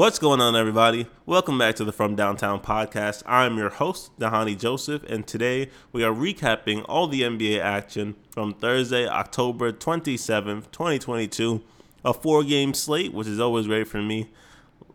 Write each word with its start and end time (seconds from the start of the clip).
What's 0.00 0.18
going 0.18 0.40
on, 0.40 0.56
everybody? 0.56 1.08
Welcome 1.26 1.58
back 1.58 1.74
to 1.74 1.84
the 1.84 1.92
From 1.92 2.16
Downtown 2.16 2.62
podcast. 2.62 3.22
I'm 3.26 3.58
your 3.58 3.68
host, 3.68 4.18
Dhani 4.18 4.58
Joseph, 4.58 5.02
and 5.02 5.26
today 5.26 5.68
we 5.92 6.02
are 6.02 6.10
recapping 6.10 6.86
all 6.88 7.06
the 7.06 7.20
NBA 7.20 7.60
action 7.60 8.16
from 8.30 8.54
Thursday, 8.54 9.06
October 9.06 9.72
27th, 9.72 10.70
2022. 10.72 11.60
A 12.02 12.14
four 12.14 12.42
game 12.44 12.72
slate, 12.72 13.12
which 13.12 13.26
is 13.26 13.38
always 13.38 13.66
great 13.66 13.88
for 13.88 14.00
me. 14.00 14.30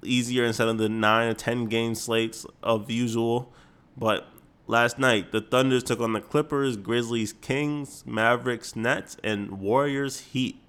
Easier 0.02 0.44
instead 0.44 0.70
of 0.70 0.80
the 0.80 0.90
nine 0.90 1.28
or 1.28 1.36
10 1.36 1.66
game 1.66 1.94
slates 1.94 2.48
of 2.64 2.90
usual. 2.90 3.54
But 3.96 4.28
last 4.66 4.98
night, 4.98 5.32
the 5.32 5.42
Thunders 5.42 5.84
took 5.84 6.00
on 6.00 6.14
the 6.14 6.20
Clippers, 6.20 6.78
Grizzlies, 6.78 7.32
Kings, 7.32 8.04
Mavericks, 8.08 8.76
Nets, 8.76 9.18
and 9.24 9.60
Warriors 9.60 10.22
Heat. 10.22 10.60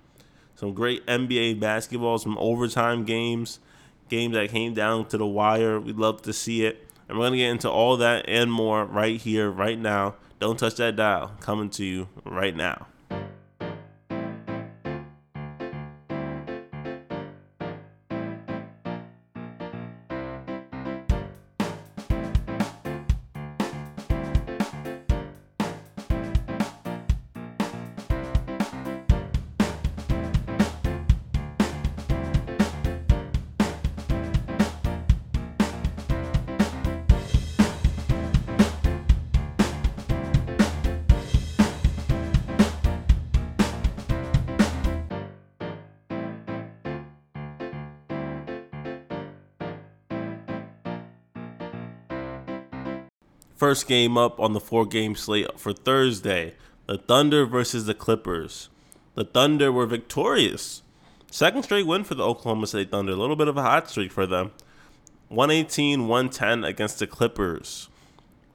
Some 0.56 0.74
great 0.74 1.06
NBA 1.06 1.58
basketball, 1.58 2.18
some 2.18 2.36
overtime 2.36 3.04
games 3.04 3.60
games 4.08 4.34
that 4.34 4.50
came 4.50 4.74
down 4.74 5.06
to 5.08 5.18
the 5.18 5.26
wire. 5.26 5.80
We'd 5.80 5.96
love 5.96 6.22
to 6.22 6.32
see 6.32 6.64
it. 6.64 6.88
And 7.08 7.18
we're 7.18 7.24
going 7.24 7.32
to 7.32 7.38
get 7.38 7.50
into 7.50 7.70
all 7.70 7.96
that 7.98 8.24
and 8.28 8.50
more 8.50 8.84
right 8.84 9.20
here, 9.20 9.50
right 9.50 9.78
now. 9.78 10.16
Don't 10.40 10.58
touch 10.58 10.76
that 10.76 10.96
dial. 10.96 11.32
Coming 11.40 11.70
to 11.70 11.84
you 11.84 12.08
right 12.24 12.54
now. 12.54 12.86
First 53.56 53.88
game 53.88 54.18
up 54.18 54.38
on 54.38 54.52
the 54.52 54.60
four 54.60 54.84
game 54.84 55.14
slate 55.14 55.58
for 55.58 55.72
Thursday 55.72 56.54
the 56.86 56.98
Thunder 56.98 57.46
versus 57.46 57.86
the 57.86 57.94
Clippers. 57.94 58.68
The 59.14 59.24
Thunder 59.24 59.72
were 59.72 59.86
victorious. 59.86 60.82
Second 61.30 61.62
straight 61.62 61.86
win 61.86 62.04
for 62.04 62.14
the 62.14 62.22
Oklahoma 62.22 62.66
City 62.66 62.84
Thunder. 62.84 63.12
A 63.12 63.16
little 63.16 63.34
bit 63.34 63.48
of 63.48 63.56
a 63.56 63.62
hot 63.62 63.88
streak 63.88 64.12
for 64.12 64.26
them. 64.26 64.52
118 65.28 66.06
110 66.06 66.64
against 66.64 66.98
the 66.98 67.06
Clippers. 67.06 67.88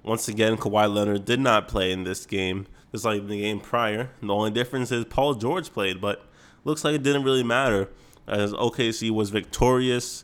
Once 0.03 0.27
again, 0.27 0.55
Kawhi 0.55 0.93
Leonard 0.93 1.25
did 1.25 1.39
not 1.39 1.67
play 1.67 1.91
in 1.91 2.03
this 2.03 2.27
game, 2.27 2.67
just 2.91 3.03
like 3.03 3.27
the 3.27 3.41
game 3.41 3.59
prior. 3.59 4.11
The 4.21 4.33
only 4.33 4.51
difference 4.51 4.91
is 4.91 5.05
Paul 5.05 5.33
George 5.33 5.73
played, 5.73 5.99
but 5.99 6.25
looks 6.63 6.83
like 6.83 6.93
it 6.93 7.03
didn't 7.03 7.23
really 7.23 7.43
matter 7.43 7.89
as 8.27 8.53
OKC 8.53 9.09
was 9.09 9.31
victorious. 9.31 10.23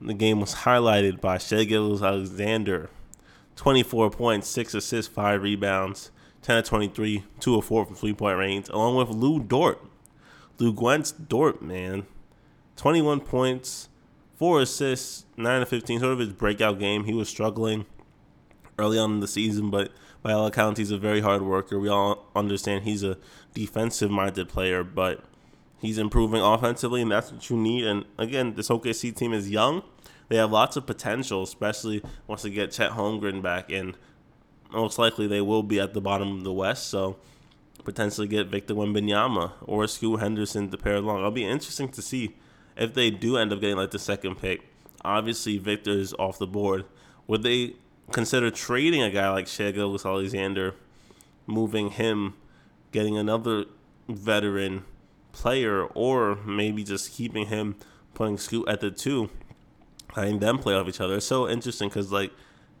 The 0.00 0.14
game 0.14 0.40
was 0.40 0.56
highlighted 0.56 1.20
by 1.20 1.38
Shai 1.38 1.62
Gilgeous-Alexander 1.64 2.90
24 3.56 4.10
points, 4.10 4.48
6 4.48 4.74
assists, 4.74 5.12
5 5.12 5.42
rebounds, 5.42 6.10
10 6.42 6.58
of 6.58 6.64
23, 6.64 7.24
2 7.40 7.54
of 7.56 7.64
4 7.64 7.86
from 7.86 7.96
three 7.96 8.14
point 8.14 8.38
range, 8.38 8.68
along 8.68 8.96
with 8.96 9.08
Lu 9.08 9.40
Dort. 9.40 9.84
Luguentz 10.58 11.12
Dort, 11.28 11.60
man. 11.60 12.06
21 12.76 13.20
points, 13.20 13.88
4 14.36 14.60
assists, 14.60 15.24
9 15.36 15.62
of 15.62 15.68
15, 15.68 16.00
sort 16.00 16.12
of 16.12 16.18
his 16.18 16.32
breakout 16.32 16.78
game. 16.78 17.04
He 17.04 17.14
was 17.14 17.28
struggling 17.28 17.86
early 18.78 18.98
on 18.98 19.14
in 19.14 19.20
the 19.20 19.28
season, 19.28 19.70
but 19.70 19.90
by 20.22 20.32
all 20.32 20.46
accounts, 20.46 20.78
he's 20.78 20.90
a 20.90 20.98
very 20.98 21.20
hard 21.20 21.42
worker. 21.42 21.78
We 21.78 21.88
all 21.88 22.26
understand 22.36 22.84
he's 22.84 23.02
a 23.02 23.16
defensive 23.54 24.10
minded 24.10 24.48
player, 24.48 24.84
but 24.84 25.24
he's 25.78 25.98
improving 25.98 26.42
offensively, 26.42 27.00
and 27.00 27.10
that's 27.10 27.32
what 27.32 27.48
you 27.48 27.56
need. 27.56 27.86
And 27.86 28.04
again, 28.18 28.54
this 28.54 28.68
OKC 28.68 29.16
team 29.16 29.32
is 29.32 29.50
young 29.50 29.82
they 30.28 30.36
have 30.36 30.50
lots 30.50 30.76
of 30.76 30.86
potential, 30.86 31.42
especially 31.42 32.02
once 32.26 32.42
they 32.42 32.50
get 32.50 32.72
Chet 32.72 32.92
Holmgren 32.92 33.42
back, 33.42 33.70
and 33.70 33.96
most 34.72 34.98
likely 34.98 35.26
they 35.26 35.40
will 35.40 35.62
be 35.62 35.78
at 35.78 35.94
the 35.94 36.00
bottom 36.00 36.36
of 36.36 36.44
the 36.44 36.52
West. 36.52 36.88
So 36.88 37.16
potentially 37.84 38.26
get 38.26 38.48
Victor 38.48 38.74
Wembanyama 38.74 39.52
or 39.62 39.86
Scoot 39.86 40.20
Henderson 40.20 40.70
to 40.70 40.76
pair 40.76 40.96
along. 40.96 41.18
It'll 41.18 41.30
be 41.30 41.44
interesting 41.44 41.88
to 41.90 42.02
see 42.02 42.34
if 42.76 42.92
they 42.92 43.10
do 43.10 43.36
end 43.36 43.52
up 43.52 43.60
getting 43.60 43.76
like 43.76 43.92
the 43.92 43.98
second 43.98 44.36
pick. 44.36 44.62
Obviously, 45.04 45.58
Victor 45.58 45.92
is 45.92 46.12
off 46.14 46.38
the 46.38 46.48
board. 46.48 46.84
Would 47.28 47.44
they 47.44 47.76
consider 48.10 48.50
trading 48.50 49.02
a 49.02 49.10
guy 49.10 49.30
like 49.30 49.46
Shai 49.46 49.70
Gilgeous-Alexander, 49.70 50.74
moving 51.46 51.90
him, 51.90 52.34
getting 52.90 53.16
another 53.16 53.66
veteran 54.08 54.84
player, 55.32 55.84
or 55.84 56.36
maybe 56.44 56.82
just 56.82 57.12
keeping 57.12 57.46
him, 57.46 57.76
putting 58.14 58.36
Scoot 58.36 58.68
at 58.68 58.80
the 58.80 58.90
two? 58.90 59.30
Letting 60.16 60.38
them 60.38 60.58
play 60.58 60.74
off 60.74 60.88
each 60.88 61.00
other. 61.00 61.16
It's 61.16 61.26
so 61.26 61.48
interesting 61.48 61.88
because 61.88 62.10
like 62.10 62.32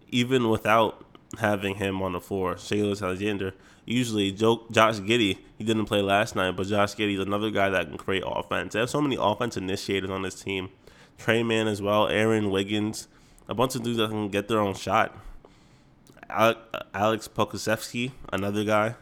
even 0.08 0.48
without 0.48 1.04
having 1.38 1.74
him 1.76 2.00
on 2.02 2.12
the 2.12 2.20
floor, 2.20 2.56
Shai 2.56 2.76
Gilgeous-Alexander, 2.76 3.52
usually 3.84 4.32
Joe, 4.32 4.64
Josh 4.70 5.00
Giddey, 5.00 5.38
he 5.58 5.64
didn't 5.64 5.86
play 5.86 6.00
last 6.00 6.36
night, 6.36 6.56
but 6.56 6.66
Josh 6.66 6.94
Giddey 6.94 7.14
is 7.14 7.20
another 7.20 7.50
guy 7.50 7.68
that 7.68 7.88
can 7.88 7.98
create 7.98 8.22
offense. 8.24 8.72
They 8.72 8.80
have 8.80 8.90
so 8.90 9.00
many 9.00 9.16
offense 9.18 9.56
initiators 9.56 10.10
on 10.10 10.22
this 10.22 10.40
team. 10.40 10.70
Tre 11.18 11.42
Mann 11.42 11.66
as 11.66 11.82
well, 11.82 12.08
Aaron 12.08 12.50
Wiggins, 12.50 13.08
a 13.48 13.54
bunch 13.54 13.74
of 13.74 13.82
dudes 13.82 13.98
that 13.98 14.10
can 14.10 14.28
get 14.28 14.48
their 14.48 14.60
own 14.60 14.74
shot. 14.74 15.16
Alex 16.28 17.28
Pokusevski, 17.28 18.12
another 18.32 18.64
guy 18.64 18.96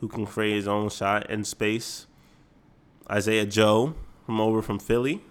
who 0.00 0.08
can 0.08 0.26
create 0.26 0.56
his 0.56 0.66
own 0.66 0.88
shot 0.90 1.30
in 1.30 1.44
space. 1.44 2.06
Isaiah 3.10 3.46
Joe 3.46 3.94
from 4.26 4.40
over 4.40 4.62
from 4.62 4.78
Philly, 4.78 5.22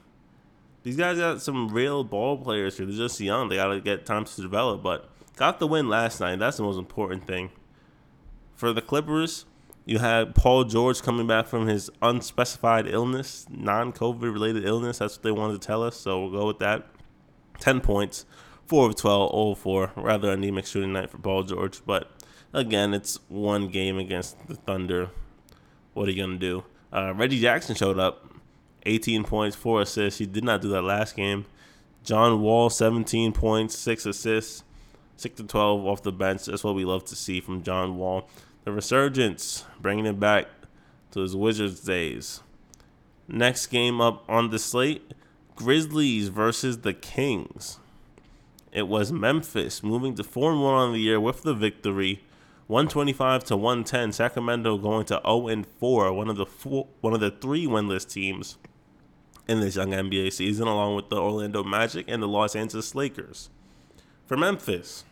these 0.84 0.96
guys 0.96 1.18
got 1.18 1.42
some 1.42 1.70
real 1.70 2.04
ball 2.04 2.38
players 2.38 2.78
here. 2.78 2.86
They're 2.86 2.96
just 2.96 3.20
young. 3.20 3.50
They 3.50 3.56
got 3.56 3.68
to 3.68 3.82
get 3.82 4.06
time 4.06 4.26
to 4.26 4.42
develop, 4.42 4.82
but 4.82 5.10
got 5.36 5.60
the 5.60 5.68
win 5.68 5.90
last 5.90 6.20
night. 6.20 6.40
That's 6.40 6.58
the 6.58 6.64
most 6.64 6.78
important 6.78 7.28
thing. 7.28 7.52
For 8.56 8.74
the 8.74 8.82
Clippers, 8.82 9.46
you 9.86 10.00
had 10.00 10.36
Paul 10.36 10.64
George 10.64 11.02
coming 11.02 11.28
back 11.28 11.48
from 11.48 11.68
his 11.68 11.90
unspecified 12.02 12.88
illness, 12.88 13.46
non 13.50 13.94
COVID 13.94 14.34
related 14.34 14.66
illness. 14.66 15.00
That's 15.00 15.18
what 15.18 15.24
they 15.24 15.32
wanted 15.32 15.62
to 15.62 15.68
tell 15.68 15.84
us, 15.84 15.98
so 15.98 16.22
we'll 16.22 16.40
go 16.40 16.48
with 16.48 16.60
that. 16.60 16.88
10 17.60 17.82
points, 17.82 18.26
4 18.66 18.90
of 18.90 18.96
12, 18.96 19.32
0 19.32 19.56
4. 19.56 19.92
Rather 19.96 20.32
anemic 20.32 20.66
shooting 20.66 20.94
night 20.94 21.10
for 21.10 21.18
Paul 21.18 21.44
George, 21.44 21.82
but 21.86 22.12
again, 22.54 22.94
it's 22.94 23.20
one 23.28 23.68
game 23.68 23.98
against 23.98 24.48
the 24.48 24.56
Thunder. 24.56 25.10
What 25.94 26.08
are 26.08 26.12
you 26.12 26.24
going 26.24 26.40
to 26.40 26.46
do? 26.46 26.64
Uh, 26.94 27.14
Reggie 27.16 27.40
Jackson 27.40 27.76
showed 27.76 28.00
up 28.00 28.31
18 28.86 29.24
points, 29.24 29.56
4 29.56 29.82
assists. 29.82 30.20
He 30.20 30.26
did 30.26 30.44
not 30.44 30.62
do 30.62 30.70
that 30.70 30.84
last 30.84 31.16
game. 31.16 31.46
John 32.04 32.42
Wall, 32.42 32.70
17 32.70 33.32
points, 33.32 33.78
6 33.78 34.06
assists, 34.08 34.64
6 35.18 35.38
to 35.38 35.44
12 35.44 35.86
off 35.86 36.02
the 36.02 36.12
bench. 36.12 36.46
That's 36.46 36.64
what 36.64 36.76
we 36.76 36.86
love 36.86 37.06
to 37.06 37.16
see 37.16 37.42
from 37.42 37.62
John 37.62 37.98
Wall. 37.98 38.28
The 38.64 38.72
resurgence, 38.72 39.66
bringing 39.80 40.06
it 40.06 40.20
back 40.20 40.48
to 41.12 41.22
his 41.22 41.36
Wizards 41.36 41.82
days. 41.82 42.42
Next 43.28 43.68
game 43.68 44.02
up 44.02 44.24
on 44.28 44.50
the 44.50 44.60
slate 44.60 45.14
Grizzlies 45.56 46.30
versus 46.30 46.80
the 46.80 46.94
Kings. 46.94 47.78
It 48.72 48.88
was 48.88 49.12
Memphis 49.12 49.84
moving 49.84 50.16
to 50.16 50.24
4 50.24 50.56
1 50.56 50.74
on 50.74 50.94
the 50.94 51.00
year 51.00 51.20
with 51.20 51.44
the 51.44 51.54
victory. 51.54 52.24
125 52.68 53.44
to 53.44 53.58
110. 53.58 54.14
Sacramento 54.14 54.78
going 54.78 55.06
to 55.06 55.22
0 55.26 55.48
and 55.50 55.68
4, 55.68 56.14
one 56.14 56.30
of 56.30 56.38
the 56.38 56.46
four, 56.46 56.88
one 57.02 57.14
of 57.14 57.20
the 57.20 57.30
three 57.30 57.68
winless 57.68 58.10
teams 58.10 58.58
in 59.48 59.60
this 59.60 59.76
young 59.76 59.92
NBA 59.92 60.34
season, 60.34 60.68
along 60.68 60.96
with 60.96 61.10
the 61.10 61.18
Orlando 61.18 61.64
Magic 61.64 62.06
and 62.08 62.22
the 62.22 62.28
Los 62.28 62.56
Angeles 62.56 62.96
Lakers. 62.96 63.50
For 64.26 64.38
Memphis, 64.38 65.04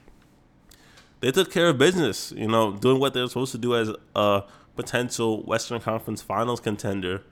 they 1.19 1.31
took 1.31 1.51
care 1.51 1.69
of 1.69 1.77
business, 1.77 2.31
you 2.31 2.47
know, 2.47 2.71
doing 2.71 2.99
what 2.99 3.13
they're 3.13 3.27
supposed 3.27 3.51
to 3.51 3.57
do 3.57 3.75
as 3.75 3.91
a 4.15 4.43
potential 4.75 5.43
Western 5.43 5.81
Conference 5.81 6.21
Finals 6.21 6.59
contender. 6.59 7.23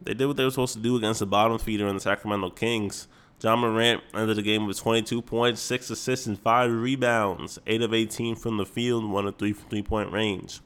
They 0.00 0.14
did 0.14 0.26
what 0.26 0.36
they 0.36 0.44
were 0.44 0.50
supposed 0.50 0.74
to 0.74 0.80
do 0.80 0.96
against 0.96 1.20
the 1.20 1.26
bottom 1.26 1.58
feeder 1.58 1.88
in 1.88 1.94
the 1.94 2.00
Sacramento 2.00 2.50
Kings. 2.50 3.08
Ja 3.42 3.56
Morant 3.56 4.02
ended 4.14 4.36
the 4.36 4.42
game 4.42 4.68
with 4.68 4.78
22 4.78 5.20
points, 5.22 5.60
6 5.60 5.90
assists, 5.90 6.26
and 6.26 6.38
5 6.38 6.70
rebounds, 6.70 7.58
8 7.66 7.82
of 7.82 7.92
18 7.92 8.36
from 8.36 8.56
the 8.56 8.64
field, 8.64 9.04
1 9.04 9.26
of 9.26 9.36
3 9.36 9.52
from 9.52 9.68
three 9.68 9.82
point 9.82 10.12
range. 10.12 10.60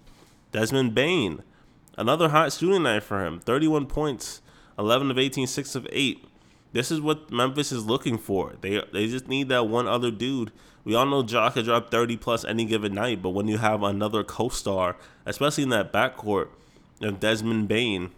Desmond 0.53 0.95
Bane, 0.95 1.43
another 1.97 2.29
hot 2.29 2.53
shooting 2.53 2.83
night 2.83 3.03
for 3.03 3.25
him, 3.25 3.41
31 3.41 3.87
points, 3.87 4.43
11 4.79 5.11
of 5.11 5.19
18, 5.19 5.47
6 5.47 5.75
of 5.75 5.87
8. 5.91 6.25
This 6.73 6.91
is 6.91 7.01
what 7.01 7.31
Memphis 7.31 7.73
is 7.73 7.87
looking 7.87 8.19
for. 8.19 8.55
They 8.61 8.83
they 8.93 9.07
just 9.07 9.29
need 9.29 9.49
that 9.49 9.69
one 9.69 9.87
other 9.87 10.11
dude. 10.11 10.53
We 10.85 10.95
all 10.95 11.07
know 11.07 11.25
Ja 11.25 11.51
can 11.51 11.65
drop 11.65 11.91
30 11.91 12.17
plus 12.19 12.45
any 12.45 12.65
given 12.65 12.95
night, 12.95 13.23
but 13.23 13.31
when 13.31 13.49
you 13.49 13.59
have 13.59 13.83
another 13.83 14.23
co-star, 14.23 14.97
especially 15.25 15.65
in 15.65 15.71
that 15.71 15.93
backcourt 15.93 16.49
of 17.01 17.19
Desmond 17.19 17.67
Bane, 17.67 18.11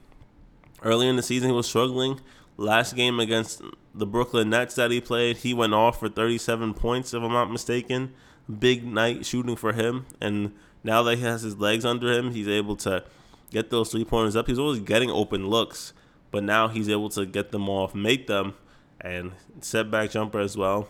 early 0.83 1.09
in 1.09 1.17
the 1.17 1.23
season 1.23 1.49
he 1.49 1.55
was 1.55 1.67
struggling. 1.67 2.21
Last 2.57 2.97
game 2.97 3.21
against 3.21 3.63
the 3.95 4.07
Brooklyn 4.07 4.51
Nets 4.51 4.75
that 4.75 4.91
he 4.91 5.01
played, 5.01 5.39
he 5.39 5.55
went 5.55 5.75
off 5.75 6.01
for 6.01 6.09
37 6.09 6.75
points, 6.75 7.15
if 7.15 7.23
I'm 7.23 7.33
not 7.33 7.51
mistaken. 7.51 8.13
Big 8.59 8.85
night 8.85 9.25
shooting 9.25 9.57
for 9.57 9.73
him. 9.73 10.07
And 10.21 10.53
now 10.83 11.03
that 11.05 11.19
he 11.19 11.23
has 11.23 11.43
his 11.43 11.57
legs 11.57 11.85
under 11.85 12.13
him, 12.13 12.33
he's 12.33 12.49
able 12.49 12.77
to 12.77 13.05
get 13.51 13.71
those 13.71 13.91
three 13.91 14.05
pointers 14.05 14.37
up. 14.37 14.47
He's 14.47 14.59
always 14.59 14.81
getting 14.81 15.11
open 15.11 15.49
looks, 15.49 15.93
but 16.31 16.45
now 16.45 16.69
he's 16.69 16.89
able 16.89 17.09
to 17.11 17.27
get 17.27 17.51
them 17.51 17.69
off, 17.69 17.95
make 17.95 18.27
them, 18.27 18.55
and 19.01 19.33
stepback 19.61 20.11
jumper 20.11 20.41
as 20.41 20.57
well. 20.57 20.89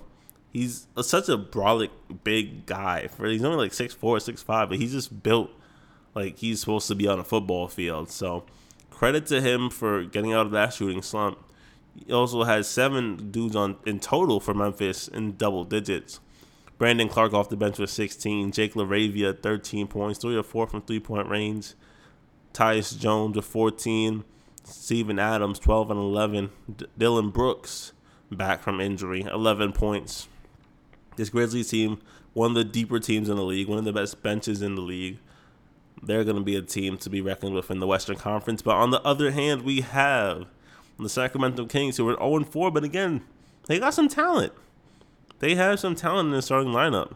He's 0.52 0.86
a, 0.96 1.04
such 1.04 1.28
a 1.28 1.36
brolic 1.36 1.90
big 2.24 2.66
guy. 2.66 3.08
For 3.08 3.26
he's 3.26 3.44
only 3.44 3.58
like 3.58 3.74
six 3.74 3.94
four, 3.94 4.18
six 4.20 4.42
five, 4.42 4.68
but 4.68 4.78
he's 4.78 4.92
just 4.92 5.22
built 5.22 5.50
like 6.14 6.38
he's 6.38 6.60
supposed 6.60 6.88
to 6.88 6.94
be 6.94 7.06
on 7.06 7.18
a 7.18 7.24
football 7.24 7.68
field. 7.68 8.10
So 8.10 8.44
credit 8.90 9.26
to 9.26 9.40
him 9.40 9.70
for 9.70 10.04
getting 10.04 10.32
out 10.32 10.46
of 10.46 10.52
that 10.52 10.72
shooting 10.72 11.02
slump. 11.02 11.38
He 11.94 12.12
also 12.12 12.44
has 12.44 12.68
seven 12.68 13.30
dudes 13.30 13.56
on 13.56 13.76
in 13.86 14.00
total 14.00 14.40
for 14.40 14.54
Memphis 14.54 15.08
in 15.08 15.36
double 15.36 15.64
digits. 15.64 16.20
Brandon 16.78 17.08
Clarke 17.08 17.34
off 17.34 17.48
the 17.48 17.56
bench 17.56 17.78
with 17.78 17.90
16. 17.90 18.52
Jake 18.52 18.74
LaRavia 18.74 19.42
13 19.42 19.88
points, 19.88 20.20
three 20.20 20.36
or 20.36 20.44
four 20.44 20.66
from 20.66 20.82
three 20.82 21.00
point 21.00 21.28
range. 21.28 21.74
Tyus 22.54 22.96
Jones 22.98 23.36
with 23.36 23.44
14. 23.44 24.24
Steven 24.68 25.18
Adams 25.18 25.58
12 25.58 25.90
and 25.90 26.00
11. 26.00 26.50
D- 26.76 26.86
Dillon 26.96 27.30
Brooks 27.30 27.92
back 28.30 28.62
from 28.62 28.80
injury 28.80 29.22
11 29.22 29.72
points. 29.72 30.28
This 31.16 31.30
Grizzlies 31.30 31.70
team, 31.70 32.00
one 32.34 32.50
of 32.50 32.54
the 32.54 32.64
deeper 32.64 33.00
teams 33.00 33.28
in 33.28 33.36
the 33.36 33.44
league, 33.44 33.68
one 33.68 33.78
of 33.78 33.84
the 33.84 33.92
best 33.92 34.22
benches 34.22 34.62
in 34.62 34.74
the 34.74 34.82
league. 34.82 35.18
They're 36.02 36.24
going 36.24 36.36
to 36.36 36.42
be 36.42 36.54
a 36.54 36.62
team 36.62 36.96
to 36.98 37.10
be 37.10 37.20
reckoned 37.20 37.54
with 37.54 37.70
in 37.70 37.80
the 37.80 37.86
Western 37.86 38.16
Conference. 38.16 38.62
But 38.62 38.76
on 38.76 38.90
the 38.90 39.02
other 39.02 39.32
hand, 39.32 39.62
we 39.62 39.80
have 39.80 40.46
the 40.98 41.08
Sacramento 41.08 41.66
Kings 41.66 41.96
who 41.96 42.08
are 42.08 42.16
0 42.16 42.44
4, 42.44 42.70
but 42.70 42.84
again, 42.84 43.22
they 43.66 43.78
got 43.78 43.94
some 43.94 44.08
talent. 44.08 44.52
They 45.40 45.54
have 45.54 45.80
some 45.80 45.94
talent 45.94 46.26
in 46.28 46.32
the 46.32 46.42
starting 46.42 46.72
lineup. 46.72 47.14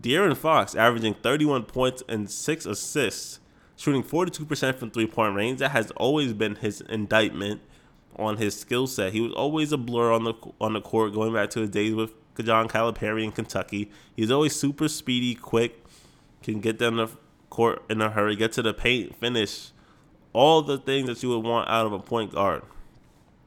De'Aaron 0.00 0.36
Fox 0.36 0.74
averaging 0.74 1.14
31 1.14 1.64
points 1.64 2.02
and 2.08 2.30
6 2.30 2.66
assists, 2.66 3.40
shooting 3.80 4.02
42% 4.02 4.74
from 4.74 4.90
three 4.90 5.06
point 5.06 5.34
range. 5.34 5.58
That 5.60 5.70
has 5.70 5.90
always 5.92 6.34
been 6.34 6.56
his 6.56 6.82
indictment 6.82 7.62
on 8.16 8.36
his 8.36 8.58
skill 8.58 8.86
set. 8.86 9.14
He 9.14 9.22
was 9.22 9.32
always 9.32 9.72
a 9.72 9.78
blur 9.78 10.12
on 10.12 10.24
the 10.24 10.34
on 10.60 10.74
the 10.74 10.82
court, 10.82 11.14
going 11.14 11.32
back 11.32 11.48
to 11.50 11.60
his 11.60 11.70
days 11.70 11.94
with 11.94 12.12
John 12.42 12.68
Calipari 12.68 13.24
in 13.24 13.32
Kentucky. 13.32 13.90
He's 14.14 14.30
always 14.30 14.54
super 14.54 14.86
speedy, 14.86 15.34
quick, 15.34 15.82
can 16.42 16.60
get 16.60 16.78
down 16.78 16.96
the 16.96 17.08
court 17.48 17.82
in 17.88 18.02
a 18.02 18.10
hurry, 18.10 18.36
get 18.36 18.52
to 18.52 18.62
the 18.62 18.74
paint, 18.74 19.18
finish. 19.18 19.70
All 20.32 20.62
the 20.62 20.78
things 20.78 21.08
that 21.08 21.22
you 21.22 21.30
would 21.30 21.44
want 21.44 21.68
out 21.68 21.86
of 21.86 21.92
a 21.92 21.98
point 21.98 22.32
guard. 22.32 22.62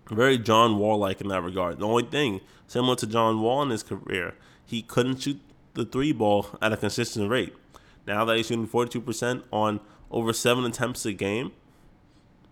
Very 0.10 0.38
John 0.38 0.80
Wall 0.80 0.98
like 0.98 1.22
in 1.22 1.30
that 1.30 1.42
regard. 1.42 1.80
The 1.80 1.88
only 1.88 2.04
thing, 2.04 2.42
similar 2.68 2.96
to 2.98 3.08
John 3.08 3.40
Wall 3.40 3.62
in 3.62 3.70
his 3.70 3.84
career, 3.84 4.34
he 4.66 4.82
couldn't 4.82 5.22
shoot 5.22 5.40
the 5.76 5.86
three 5.86 6.12
ball 6.12 6.48
at 6.62 6.74
a 6.74 6.78
consistent 6.78 7.30
rate. 7.30 7.56
Now 8.06 8.26
that 8.26 8.38
he's 8.38 8.48
shooting 8.48 8.68
42% 8.68 9.44
on 9.52 9.80
over 10.12 10.34
seven 10.34 10.66
attempts 10.66 11.06
a 11.06 11.14
game, 11.14 11.52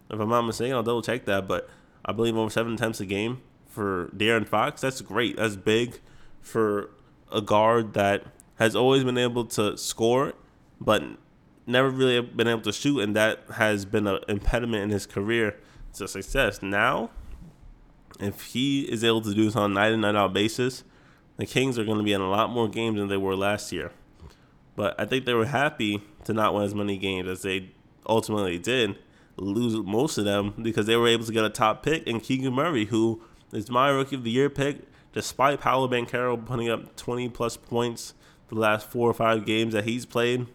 if 0.09 0.19
I'm 0.19 0.29
not 0.29 0.41
mistaken, 0.43 0.75
I'll 0.75 0.83
double 0.83 1.01
check 1.01 1.25
that, 1.25 1.47
but 1.47 1.69
I 2.03 2.11
believe 2.11 2.35
over 2.35 2.49
seven 2.49 2.73
attempts 2.73 2.99
a 2.99 3.05
game 3.05 3.41
for 3.65 4.09
De'Aaron 4.15 4.47
Fox. 4.47 4.81
That's 4.81 5.01
great. 5.01 5.37
That's 5.37 5.55
big 5.55 5.99
for 6.41 6.89
a 7.31 7.41
guard 7.41 7.93
that 7.93 8.25
has 8.55 8.75
always 8.75 9.03
been 9.03 9.17
able 9.17 9.45
to 9.45 9.77
score, 9.77 10.33
but 10.79 11.03
never 11.65 11.89
really 11.89 12.21
been 12.21 12.47
able 12.47 12.61
to 12.61 12.73
shoot, 12.73 12.99
and 12.99 13.15
that 13.15 13.43
has 13.55 13.85
been 13.85 14.07
an 14.07 14.19
impediment 14.27 14.83
in 14.83 14.89
his 14.89 15.05
career 15.05 15.57
to 15.93 16.07
success. 16.07 16.61
Now, 16.61 17.11
if 18.19 18.41
he 18.47 18.81
is 18.81 19.03
able 19.03 19.21
to 19.21 19.33
do 19.33 19.45
this 19.45 19.55
on 19.55 19.71
a 19.71 19.73
night 19.73 19.91
in 19.91 20.01
night 20.01 20.15
out 20.15 20.33
basis, 20.33 20.83
the 21.37 21.45
Kings 21.45 21.79
are 21.79 21.85
going 21.85 21.97
to 21.97 22.03
be 22.03 22.13
in 22.13 22.21
a 22.21 22.29
lot 22.29 22.49
more 22.49 22.67
games 22.67 22.97
than 22.97 23.07
they 23.07 23.17
were 23.17 23.35
last 23.35 23.71
year. 23.71 23.91
But 24.75 24.99
I 24.99 25.05
think 25.05 25.25
they 25.25 25.33
were 25.33 25.45
happy 25.45 26.01
to 26.25 26.33
not 26.33 26.53
win 26.53 26.63
as 26.63 26.75
many 26.75 26.97
games 26.97 27.27
as 27.27 27.41
they 27.41 27.71
ultimately 28.07 28.57
did, 28.57 28.97
lose 29.37 29.75
most 29.75 30.17
of 30.17 30.25
them 30.25 30.53
because 30.61 30.85
they 30.85 30.95
were 30.95 31.07
able 31.07 31.25
to 31.25 31.31
get 31.31 31.43
a 31.43 31.49
top 31.49 31.83
pick 31.83 32.03
in 32.03 32.19
Keegan 32.19 32.53
Murray, 32.53 32.85
who 32.85 33.21
is 33.51 33.69
my 33.69 33.89
rookie 33.89 34.15
of 34.15 34.23
the 34.23 34.31
year 34.31 34.49
pick, 34.49 34.81
despite 35.13 35.59
Paolo 35.59 35.87
Banchero 35.87 36.43
putting 36.45 36.69
up 36.69 36.95
20 36.95 37.29
plus 37.29 37.57
points 37.57 38.13
the 38.47 38.55
last 38.55 38.89
four 38.89 39.09
or 39.09 39.13
five 39.13 39.45
games 39.45 39.73
that 39.73 39.85
he's 39.85 40.05
played. 40.05 40.45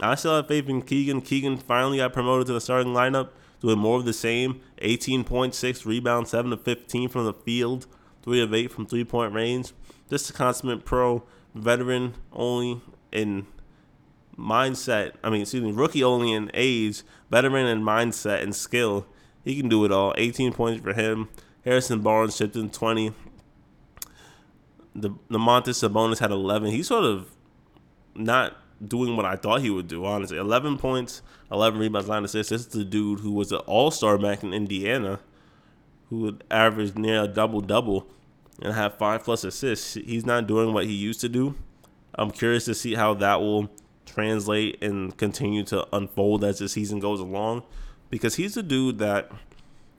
I 0.00 0.14
still 0.16 0.36
have 0.36 0.48
faith 0.48 0.68
in 0.68 0.82
Keegan. 0.82 1.20
Keegan 1.20 1.58
finally 1.58 1.98
got 1.98 2.12
promoted 2.12 2.46
to 2.48 2.52
the 2.54 2.60
starting 2.60 2.92
lineup, 2.92 3.30
doing 3.60 3.78
more 3.78 3.98
of 3.98 4.04
the 4.04 4.12
same 4.12 4.60
18.6 4.82 5.86
rebounds, 5.86 6.30
7 6.30 6.50
to 6.50 6.56
15 6.56 7.08
from 7.08 7.26
the 7.26 7.32
field, 7.32 7.86
3 8.22 8.42
of 8.42 8.54
8 8.54 8.72
from 8.72 8.86
three 8.86 9.04
point 9.04 9.32
range. 9.32 9.72
Just 10.10 10.30
a 10.30 10.32
consummate 10.32 10.84
pro, 10.84 11.22
veteran 11.54 12.14
only 12.32 12.80
in 13.12 13.46
mindset. 14.38 15.12
I 15.22 15.30
mean, 15.30 15.42
excuse 15.42 15.62
me, 15.62 15.72
rookie 15.72 16.04
only 16.04 16.32
in 16.32 16.50
age, 16.54 17.02
veteran 17.30 17.66
in 17.66 17.82
mindset 17.82 18.42
and 18.42 18.54
skill. 18.54 19.06
He 19.44 19.56
can 19.56 19.68
do 19.68 19.84
it 19.84 19.92
all. 19.92 20.14
18 20.16 20.52
points 20.52 20.82
for 20.82 20.92
him. 20.92 21.28
Harrison 21.64 22.00
Barnes 22.00 22.36
chipped 22.36 22.56
in 22.56 22.70
20. 22.70 23.12
The 24.94 25.10
Domantas 25.30 25.88
Sabonis 25.88 26.18
had 26.18 26.30
11. 26.30 26.70
He's 26.70 26.88
sort 26.88 27.04
of 27.04 27.30
not 28.14 28.56
doing 28.86 29.16
what 29.16 29.26
I 29.26 29.36
thought 29.36 29.60
he 29.60 29.70
would 29.70 29.88
do. 29.88 30.04
Honestly, 30.04 30.38
11 30.38 30.78
points, 30.78 31.22
11 31.50 31.80
rebounds, 31.80 32.08
9 32.08 32.24
assists. 32.24 32.50
This 32.50 32.60
is 32.62 32.68
the 32.68 32.84
dude 32.84 33.20
who 33.20 33.32
was 33.32 33.52
an 33.52 33.58
All 33.66 33.90
Star 33.90 34.18
back 34.18 34.42
in 34.42 34.52
Indiana, 34.52 35.20
who 36.10 36.20
would 36.20 36.44
average 36.50 36.94
near 36.94 37.24
a 37.24 37.28
double 37.28 37.60
double 37.60 38.06
and 38.62 38.74
have 38.74 38.98
five 38.98 39.24
plus 39.24 39.44
assists. 39.44 39.94
He's 39.94 40.26
not 40.26 40.46
doing 40.46 40.72
what 40.72 40.84
he 40.84 40.92
used 40.92 41.20
to 41.22 41.28
do. 41.28 41.54
I'm 42.14 42.30
curious 42.30 42.64
to 42.66 42.74
see 42.74 42.94
how 42.94 43.14
that 43.14 43.40
will 43.40 43.70
translate 44.06 44.82
and 44.82 45.16
continue 45.16 45.62
to 45.64 45.86
unfold 45.94 46.44
as 46.44 46.58
the 46.58 46.68
season 46.68 47.00
goes 47.00 47.20
along, 47.20 47.62
because 48.10 48.36
he's 48.36 48.56
a 48.56 48.62
dude 48.62 48.98
that 48.98 49.30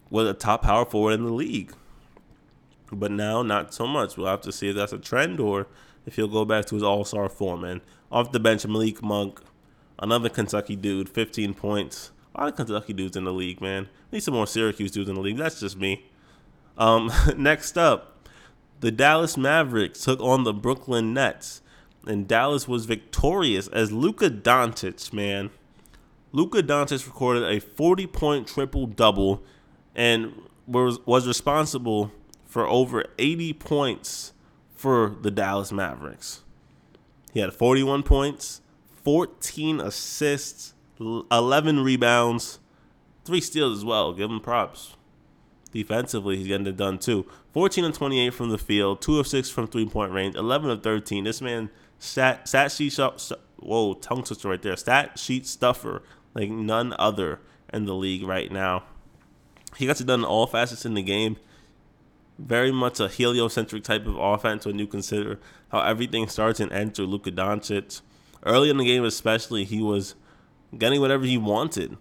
was 0.10 0.28
a 0.28 0.34
top 0.34 0.64
power 0.64 0.86
forward 0.86 1.14
in 1.14 1.24
the 1.24 1.34
league. 1.34 1.74
But 2.92 3.12
now, 3.12 3.42
not 3.42 3.74
so 3.74 3.88
much. 3.88 4.16
We'll 4.16 4.28
have 4.28 4.42
to 4.42 4.52
see 4.52 4.70
if 4.70 4.76
that's 4.76 4.94
a 4.94 5.00
trend 5.00 5.40
or 5.40 5.68
if 6.06 6.16
he'll 6.16 6.28
go 6.28 6.46
back 6.46 6.66
to 6.66 6.76
his 6.76 6.84
all 6.84 7.04
star 7.04 7.30
form. 7.30 7.64
And 7.64 7.82
off 8.12 8.32
the 8.32 8.40
bench, 8.40 8.66
Malik 8.66 9.02
Monk, 9.02 9.42
another 10.00 10.30
Kentucky 10.30 10.76
dude, 10.76 11.10
15 11.10 11.54
points. 11.54 12.12
A 12.36 12.42
lot 12.42 12.50
of 12.50 12.56
Kentucky 12.56 12.94
dudes 12.94 13.18
in 13.18 13.24
the 13.24 13.34
league, 13.34 13.62
man. 13.62 13.90
Need 14.12 14.24
some 14.24 14.34
more 14.34 14.48
Syracuse 14.48 14.92
dudes 14.92 15.10
in 15.10 15.16
the 15.16 15.22
league. 15.22 15.38
That's 15.38 15.60
just 15.60 15.78
me. 15.78 16.06
Um, 16.78 17.12
next 17.38 17.78
up, 17.78 18.28
the 18.82 18.92
Dallas 18.92 19.38
Mavericks 19.38 20.02
took 20.02 20.20
on 20.20 20.44
the 20.44 20.54
Brooklyn 20.54 21.14
Nets, 21.14 21.62
and 22.06 22.28
Dallas 22.28 22.68
was 22.68 22.86
victorious 22.86 23.68
as 23.70 23.92
Luka 23.92 24.30
Doncic, 24.30 25.12
man. 25.14 25.50
Luka 26.32 26.62
Doncic 26.62 27.06
recorded 27.06 27.44
a 27.44 27.60
40 27.60 28.08
point 28.08 28.48
triple 28.48 28.88
double 28.88 29.44
and 29.96 30.34
was 30.68 31.00
was 31.06 31.28
responsible 31.28 32.12
for 32.46 32.68
over 32.68 33.06
80 33.18 33.54
points 33.54 34.34
for 34.76 35.16
the 35.22 35.32
Dallas 35.32 35.72
Mavericks. 35.72 36.42
He 37.34 37.40
had 37.40 37.54
41 37.54 38.04
points, 38.04 38.62
14 39.04 39.82
assists, 39.82 40.74
11 41.00 41.82
rebounds, 41.82 42.60
three 43.26 43.42
steals 43.42 43.78
as 43.78 43.86
well. 43.86 44.14
Give 44.14 44.30
him 44.30 44.40
props. 44.40 44.96
Defensively, 45.74 46.38
he's 46.38 46.48
getting 46.48 46.68
it 46.68 46.78
done 46.78 46.98
too. 46.98 47.26
14 47.52 47.84
and 47.84 47.94
28 47.94 48.34
from 48.34 48.50
the 48.50 48.58
field, 48.58 49.02
2 49.02 49.20
of 49.20 49.28
6 49.28 49.50
from 49.50 49.68
three 49.68 49.86
point 49.86 50.14
range, 50.14 50.36
11 50.36 50.70
of 50.70 50.82
13. 50.82 51.26
This 51.26 51.42
man, 51.42 51.70
stat, 52.06 52.48
stat 52.48 52.72
sheet, 52.72 52.98
whoa, 53.58 53.94
tongue 53.96 54.24
twister 54.24 54.50
right 54.50 54.62
there. 54.62 54.76
Stat 54.78 55.18
sheet 55.18 55.46
stuffer 55.48 56.04
like 56.34 56.50
none 56.50 56.94
other 57.00 57.40
in 57.74 57.86
the 57.86 57.96
league 57.96 58.26
right 58.26 58.52
now. 58.52 58.84
He 59.76 59.88
got 59.88 60.00
it 60.00 60.08
done 60.08 60.20
in 60.22 60.26
all 60.26 60.48
facets 60.48 60.86
in 60.86 60.94
the 60.94 61.02
game. 61.02 61.38
Very 62.38 62.72
much 62.72 63.00
a 63.00 63.08
heliocentric 63.08 63.84
type 63.84 64.06
of 64.06 64.18
offense 64.18 64.66
when 64.66 64.78
you 64.78 64.88
consider 64.88 65.40
how 65.70 65.82
everything 65.82 66.28
starts 66.28 66.60
and 66.60 66.72
ends 66.72 67.00
with 67.00 67.10
Luka 67.10 67.32
Doncic. 67.32 68.02
Early 68.44 68.70
in 68.70 68.78
the 68.78 68.86
game, 68.86 69.04
especially, 69.04 69.64
he 69.64 69.82
was 69.82 70.16
getting 70.78 71.02
whatever 71.02 71.26
he 71.26 71.38
wanted. 71.38 71.98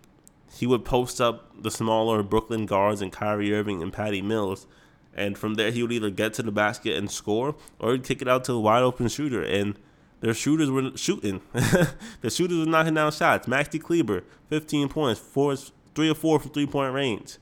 He 0.52 0.66
would 0.66 0.84
post 0.84 1.20
up 1.20 1.62
the 1.62 1.70
smaller 1.70 2.22
Brooklyn 2.22 2.66
guards 2.66 3.00
and 3.00 3.12
Kyrie 3.12 3.54
Irving 3.54 3.82
and 3.82 3.92
Patty 3.92 4.22
Mills. 4.22 4.66
And 5.14 5.38
from 5.38 5.54
there, 5.54 5.70
he 5.70 5.82
would 5.82 5.92
either 5.92 6.10
get 6.10 6.34
to 6.34 6.42
the 6.42 6.52
basket 6.52 6.96
and 6.96 7.10
score 7.10 7.54
or 7.78 7.92
he'd 7.92 8.04
kick 8.04 8.20
it 8.20 8.28
out 8.28 8.44
to 8.44 8.52
a 8.52 8.60
wide 8.60 8.82
open 8.82 9.08
shooter. 9.08 9.42
And 9.42 9.78
their 10.24 10.32
shooters 10.32 10.70
were 10.70 10.96
shooting. 10.96 11.42
the 11.52 12.30
shooters 12.30 12.56
were 12.56 12.64
knocking 12.64 12.94
down 12.94 13.12
shots. 13.12 13.46
Maxi 13.46 13.78
Kleber, 13.78 14.24
15 14.48 14.88
points, 14.88 15.20
four, 15.20 15.54
three 15.94 16.08
or 16.08 16.14
four 16.14 16.40
from 16.40 16.50
three 16.50 16.66
point 16.66 16.94
range. 16.94 17.36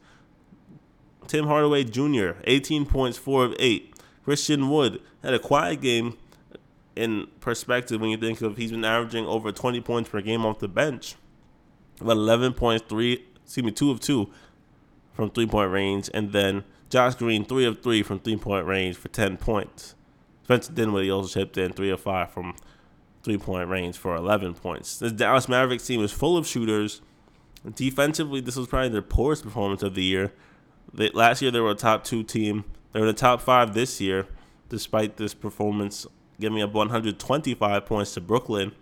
Tim 1.29 1.47
Hardaway 1.47 1.85
Jr., 1.85 2.33
18 2.43 2.85
points, 2.87 3.17
4 3.17 3.45
of 3.45 3.55
8. 3.57 3.95
Christian 4.25 4.69
Wood 4.69 5.01
had 5.23 5.33
a 5.33 5.39
quiet 5.39 5.81
game 5.81 6.19
in 6.97 7.29
perspective 7.39 8.01
when 8.01 8.11
you 8.11 8.17
think 8.17 8.43
of 8.43 8.57
he's 8.57 8.73
been 8.73 8.85
averaging 8.85 9.27
over 9.27 9.53
20 9.53 9.81
points 9.83 10.11
per 10.11 10.21
game 10.21 10.45
off 10.45 10.59
the 10.59 10.67
bench. 10.67 11.15
About 12.01 12.17
11 12.17 12.55
points, 12.55 12.85
3, 12.89 13.25
excuse 13.45 13.65
me, 13.65 13.71
2 13.71 13.93
of 13.93 14.01
2 14.01 14.29
from 15.12 15.31
three 15.31 15.47
point 15.47 15.71
range, 15.71 16.11
and 16.12 16.33
then 16.33 16.65
Josh 16.91 17.15
Green, 17.15 17.45
3 17.45 17.65
of 17.65 17.81
3 17.81 18.03
from 18.03 18.19
three 18.19 18.37
point 18.37 18.67
range 18.67 18.97
for 18.97 19.07
10 19.07 19.37
points. 19.37 19.95
Spencer 20.45 20.73
Dinwiddie 20.73 21.11
also 21.11 21.41
chipped 21.41 21.57
in 21.57 21.73
3 21.73 21.91
of 21.91 22.01
5 22.01 22.31
from 22.31 22.55
three 23.23 23.39
point 23.39 23.69
range 23.69 23.97
for 23.97 24.15
11 24.17 24.55
points. 24.55 24.99
This 24.99 25.13
Dallas 25.13 25.49
Mavericks 25.49 25.87
team 25.87 26.03
is 26.03 26.13
full 26.13 26.37
of 26.37 26.47
shooters. 26.47 27.01
Defensively, 27.75 28.41
this 28.41 28.57
was 28.57 28.67
probably 28.67 28.89
their 28.89 29.03
poorest 29.03 29.45
performance 29.45 29.83
of 29.83 29.95
the 29.95 30.03
year. 30.03 30.33
They, 30.93 31.11
last 31.11 31.41
year, 31.41 31.51
they 31.51 31.61
were 31.61 31.71
a 31.71 31.77
top 31.77 32.05
two 32.05 32.23
team. 32.25 32.65
They're 32.93 33.03
in 33.03 33.07
the 33.07 33.13
top 33.13 33.41
five 33.41 33.73
this 33.73 34.01
year, 34.01 34.27
despite 34.69 35.17
this 35.17 35.33
performance 35.33 36.07
giving 36.41 36.61
up 36.61 36.73
125 36.73 37.87
points 37.87 38.15
to 38.15 38.21
Brooklyn. 38.21 38.73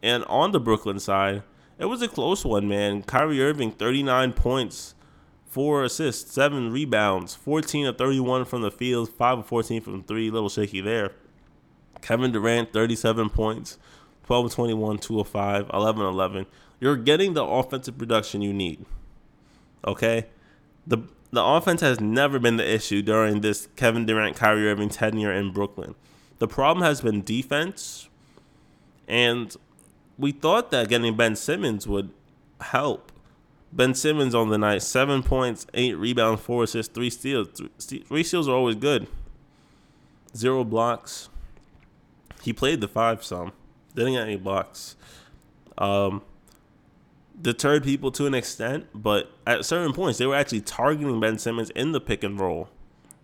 And 0.00 0.24
on 0.24 0.52
the 0.52 0.60
Brooklyn 0.60 1.00
side, 1.00 1.42
it 1.76 1.86
was 1.86 2.02
a 2.02 2.08
close 2.08 2.44
one, 2.44 2.68
man. 2.68 3.02
Kyrie 3.02 3.42
Irving, 3.42 3.72
39 3.72 4.32
points, 4.32 4.94
4 5.48 5.84
assists, 5.84 6.32
7 6.32 6.70
rebounds, 6.70 7.34
14 7.34 7.86
of 7.86 7.98
31 7.98 8.44
from 8.44 8.62
the 8.62 8.70
field, 8.70 9.08
5 9.08 9.38
of 9.40 9.46
14 9.46 9.80
from 9.80 10.02
3. 10.02 10.30
Little 10.30 10.48
shaky 10.48 10.80
there. 10.80 11.12
Kevin 12.00 12.32
Durant, 12.32 12.72
37 12.72 13.30
points, 13.30 13.78
12 14.26 14.46
of 14.46 14.52
21, 14.52 14.98
2 14.98 15.20
of 15.20 15.28
5, 15.28 15.70
11 15.72 16.06
11. 16.06 16.46
You're 16.80 16.96
getting 16.96 17.34
the 17.34 17.44
offensive 17.44 17.98
production 17.98 18.42
you 18.42 18.52
need. 18.52 18.84
Okay? 19.84 20.26
The 20.86 20.98
the 21.30 21.44
offense 21.44 21.82
has 21.82 22.00
never 22.00 22.38
been 22.38 22.56
the 22.56 22.74
issue 22.74 23.02
during 23.02 23.42
this 23.42 23.68
Kevin 23.76 24.06
Durant, 24.06 24.36
Kyrie 24.36 24.68
Irving 24.68 24.88
tenure 24.88 25.32
in 25.32 25.52
Brooklyn. 25.52 25.94
The 26.38 26.48
problem 26.48 26.84
has 26.84 27.02
been 27.02 27.22
defense, 27.22 28.08
and 29.06 29.54
we 30.16 30.32
thought 30.32 30.70
that 30.70 30.88
getting 30.88 31.16
Ben 31.16 31.36
Simmons 31.36 31.86
would 31.86 32.10
help. 32.60 33.12
Ben 33.72 33.94
Simmons 33.94 34.34
on 34.34 34.48
the 34.48 34.58
night, 34.58 34.82
seven 34.82 35.22
points, 35.22 35.66
eight 35.74 35.96
rebounds, 35.96 36.40
four 36.40 36.64
assists, 36.64 36.92
three 36.92 37.10
steals. 37.10 37.60
Three 37.78 38.24
steals 38.24 38.48
are 38.48 38.54
always 38.54 38.76
good. 38.76 39.06
Zero 40.36 40.64
blocks. 40.64 41.28
He 42.42 42.52
played 42.52 42.80
the 42.80 42.88
five 42.88 43.22
some. 43.22 43.52
Didn't 43.94 44.14
get 44.14 44.22
any 44.22 44.36
blocks. 44.36 44.96
Um, 45.76 46.22
deterred 47.40 47.84
people 47.84 48.10
to 48.12 48.26
an 48.26 48.34
extent, 48.34 48.86
but 48.94 49.30
at 49.46 49.64
certain 49.64 49.92
points 49.92 50.18
they 50.18 50.26
were 50.26 50.34
actually 50.34 50.60
targeting 50.60 51.20
Ben 51.20 51.38
Simmons 51.38 51.70
in 51.70 51.92
the 51.92 52.00
pick 52.00 52.24
and 52.24 52.38
roll, 52.38 52.68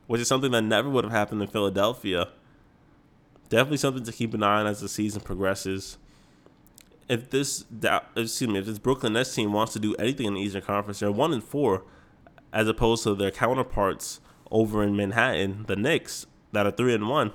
which 0.06 0.20
is 0.20 0.28
something 0.28 0.50
that 0.52 0.62
never 0.62 0.88
would 0.88 1.04
have 1.04 1.12
happened 1.12 1.42
in 1.42 1.48
Philadelphia. 1.48 2.28
Definitely 3.48 3.78
something 3.78 4.04
to 4.04 4.12
keep 4.12 4.34
an 4.34 4.42
eye 4.42 4.60
on 4.60 4.66
as 4.66 4.80
the 4.80 4.88
season 4.88 5.20
progresses. 5.20 5.98
If 7.08 7.30
this, 7.30 7.64
excuse 8.16 8.48
me, 8.50 8.58
if 8.58 8.66
this 8.66 8.78
Brooklyn 8.78 9.12
Nets 9.12 9.34
team 9.34 9.52
wants 9.52 9.72
to 9.74 9.78
do 9.78 9.94
anything 9.96 10.26
in 10.26 10.34
the 10.34 10.40
Eastern 10.40 10.62
Conference, 10.62 11.00
they're 11.00 11.12
one 11.12 11.32
and 11.32 11.44
four, 11.44 11.84
as 12.52 12.66
opposed 12.66 13.02
to 13.04 13.14
their 13.14 13.30
counterparts 13.30 14.20
over 14.50 14.82
in 14.82 14.96
Manhattan, 14.96 15.64
the 15.66 15.76
Knicks, 15.76 16.26
that 16.52 16.66
are 16.66 16.70
three 16.70 16.94
and 16.94 17.08
one. 17.08 17.32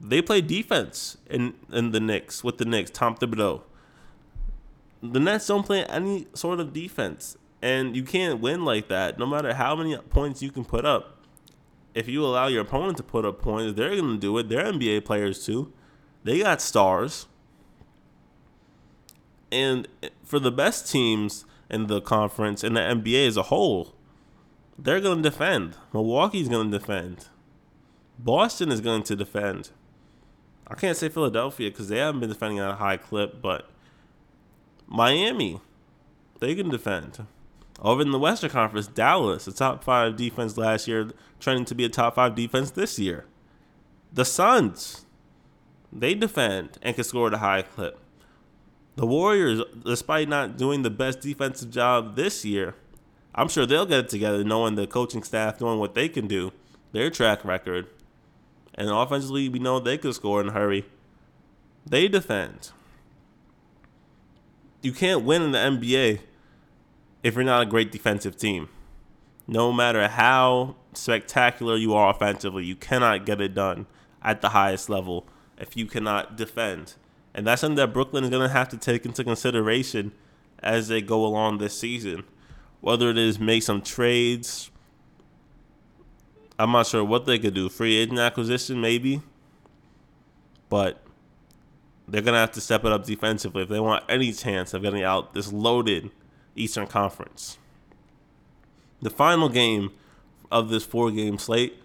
They 0.00 0.22
play 0.22 0.40
defense 0.40 1.18
in 1.28 1.54
in 1.72 1.90
the 1.92 2.00
Knicks 2.00 2.42
with 2.42 2.58
the 2.58 2.64
Knicks, 2.64 2.90
Tom 2.90 3.16
Thibodeau 3.16 3.62
the 5.02 5.20
Nets 5.20 5.46
don't 5.46 5.64
play 5.64 5.84
any 5.84 6.26
sort 6.34 6.60
of 6.60 6.72
defense, 6.72 7.36
and 7.62 7.96
you 7.96 8.02
can't 8.02 8.40
win 8.40 8.64
like 8.64 8.88
that. 8.88 9.18
No 9.18 9.26
matter 9.26 9.54
how 9.54 9.76
many 9.76 9.96
points 9.96 10.42
you 10.42 10.50
can 10.50 10.64
put 10.64 10.84
up, 10.84 11.24
if 11.94 12.08
you 12.08 12.24
allow 12.24 12.46
your 12.48 12.62
opponent 12.62 12.96
to 12.98 13.02
put 13.02 13.24
up 13.24 13.40
points, 13.40 13.76
they're 13.76 13.96
going 13.96 14.14
to 14.14 14.18
do 14.18 14.36
it. 14.38 14.48
They're 14.48 14.64
NBA 14.64 15.04
players 15.04 15.44
too. 15.44 15.72
They 16.24 16.40
got 16.40 16.60
stars. 16.60 17.26
And 19.50 19.88
for 20.22 20.38
the 20.38 20.50
best 20.50 20.90
teams 20.90 21.44
in 21.70 21.86
the 21.86 22.00
conference 22.00 22.62
and 22.62 22.76
the 22.76 22.80
NBA 22.80 23.26
as 23.26 23.36
a 23.36 23.44
whole, 23.44 23.94
they're 24.78 25.00
going 25.00 25.22
to 25.22 25.30
defend. 25.30 25.76
Milwaukee's 25.92 26.48
going 26.48 26.70
to 26.70 26.78
defend. 26.78 27.26
Boston 28.18 28.70
is 28.70 28.80
going 28.80 29.02
to 29.04 29.16
defend. 29.16 29.70
I 30.66 30.74
can't 30.74 30.96
say 30.96 31.08
Philadelphia 31.08 31.70
because 31.70 31.88
they 31.88 31.98
haven't 31.98 32.20
been 32.20 32.28
defending 32.28 32.58
at 32.58 32.70
a 32.70 32.74
high 32.74 32.98
clip, 32.98 33.40
but 33.40 33.70
Miami, 34.86 35.60
they 36.40 36.54
can 36.54 36.68
defend. 36.68 37.26
Over 37.80 38.02
in 38.02 38.10
the 38.10 38.18
Western 38.18 38.50
Conference, 38.50 38.86
Dallas, 38.86 39.46
a 39.46 39.52
top 39.52 39.84
five 39.84 40.16
defense 40.16 40.56
last 40.56 40.88
year, 40.88 41.10
trending 41.38 41.64
to 41.66 41.74
be 41.74 41.84
a 41.84 41.88
top 41.88 42.16
five 42.16 42.34
defense 42.34 42.72
this 42.72 42.98
year. 42.98 43.24
The 44.12 44.24
Suns, 44.24 45.06
they 45.92 46.14
defend 46.14 46.78
and 46.82 46.94
can 46.94 47.04
score 47.04 47.28
at 47.28 47.34
a 47.34 47.38
high 47.38 47.62
clip. 47.62 47.98
The 48.98 49.06
Warriors, 49.06 49.62
despite 49.84 50.28
not 50.28 50.56
doing 50.56 50.82
the 50.82 50.90
best 50.90 51.20
defensive 51.20 51.70
job 51.70 52.16
this 52.16 52.44
year, 52.44 52.74
I'm 53.32 53.46
sure 53.46 53.64
they'll 53.64 53.86
get 53.86 54.00
it 54.00 54.08
together 54.08 54.42
knowing 54.42 54.74
the 54.74 54.88
coaching 54.88 55.22
staff, 55.22 55.60
knowing 55.60 55.78
what 55.78 55.94
they 55.94 56.08
can 56.08 56.26
do, 56.26 56.52
their 56.90 57.08
track 57.08 57.44
record. 57.44 57.86
And 58.74 58.90
offensively, 58.90 59.48
we 59.48 59.60
know 59.60 59.78
they 59.78 59.98
can 59.98 60.12
score 60.12 60.40
in 60.40 60.48
a 60.48 60.52
hurry. 60.52 60.84
They 61.86 62.08
defend 62.08 62.72
you 64.82 64.92
can't 64.92 65.22
win 65.22 65.42
in 65.42 65.52
the 65.52 65.58
NBA 65.58 66.18
if 67.22 67.36
you're 67.36 67.44
not 67.44 67.62
a 67.62 67.66
great 67.66 67.92
defensive 67.92 68.36
team. 68.36 68.68
No 69.46 69.72
matter 69.72 70.08
how 70.08 70.74
spectacular 70.92 71.76
you 71.76 71.94
are 71.94 72.10
offensively, 72.10 72.64
you 72.64 72.74
cannot 72.74 73.24
get 73.24 73.40
it 73.40 73.54
done 73.54 73.86
at 74.22 74.40
the 74.40 74.48
highest 74.48 74.90
level 74.90 75.24
if 75.56 75.76
you 75.76 75.86
cannot 75.86 76.36
defend. 76.36 76.94
And 77.38 77.46
that's 77.46 77.60
something 77.60 77.76
that 77.76 77.92
Brooklyn 77.92 78.24
is 78.24 78.30
going 78.30 78.42
to 78.42 78.52
have 78.52 78.68
to 78.70 78.76
take 78.76 79.06
into 79.06 79.22
consideration 79.22 80.10
as 80.58 80.88
they 80.88 81.00
go 81.00 81.24
along 81.24 81.58
this 81.58 81.78
season. 81.78 82.24
Whether 82.80 83.10
it 83.10 83.16
is 83.16 83.38
make 83.38 83.62
some 83.62 83.80
trades, 83.80 84.72
I'm 86.58 86.72
not 86.72 86.88
sure 86.88 87.04
what 87.04 87.26
they 87.26 87.38
could 87.38 87.54
do. 87.54 87.68
Free 87.68 87.94
agent 87.94 88.18
acquisition, 88.18 88.80
maybe. 88.80 89.22
But 90.68 91.00
they're 92.08 92.22
gonna 92.22 92.38
have 92.38 92.50
to 92.52 92.60
step 92.60 92.84
it 92.84 92.90
up 92.90 93.04
defensively 93.06 93.62
if 93.62 93.68
they 93.68 93.78
want 93.78 94.02
any 94.08 94.32
chance 94.32 94.74
of 94.74 94.82
getting 94.82 95.04
out 95.04 95.32
this 95.32 95.52
loaded 95.52 96.10
Eastern 96.56 96.88
Conference. 96.88 97.56
The 99.00 99.10
final 99.10 99.48
game 99.48 99.92
of 100.50 100.70
this 100.70 100.84
four-game 100.84 101.38
slate, 101.38 101.80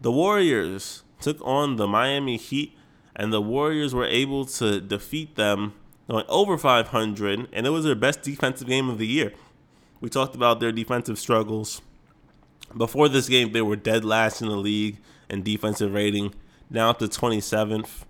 the 0.00 0.10
Warriors 0.10 1.04
took 1.20 1.40
on 1.42 1.76
the 1.76 1.86
Miami 1.86 2.36
Heat, 2.36 2.76
and 3.18 3.32
the 3.32 3.42
Warriors 3.42 3.92
were 3.92 4.06
able 4.06 4.44
to 4.44 4.80
defeat 4.80 5.34
them 5.34 5.74
going 6.08 6.24
over 6.28 6.56
500, 6.56 7.48
and 7.52 7.66
it 7.66 7.70
was 7.70 7.84
their 7.84 7.96
best 7.96 8.22
defensive 8.22 8.68
game 8.68 8.88
of 8.88 8.98
the 8.98 9.06
year. 9.06 9.32
We 10.00 10.08
talked 10.08 10.36
about 10.36 10.60
their 10.60 10.72
defensive 10.72 11.18
struggles. 11.18 11.82
Before 12.76 13.08
this 13.08 13.28
game, 13.28 13.52
they 13.52 13.62
were 13.62 13.76
dead 13.76 14.04
last 14.04 14.40
in 14.40 14.48
the 14.48 14.56
league 14.56 14.98
in 15.28 15.42
defensive 15.42 15.92
rating, 15.92 16.34
now 16.70 16.90
up 16.90 17.00
to 17.00 17.08
27th. 17.08 18.04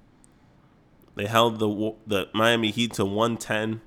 They 1.17 1.27
held 1.27 1.59
the 1.59 1.95
the 2.07 2.29
Miami 2.33 2.71
Heat 2.71 2.93
to 2.95 3.05
110. 3.05 3.81